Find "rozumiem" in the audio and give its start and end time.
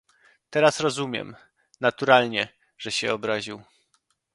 0.79-1.35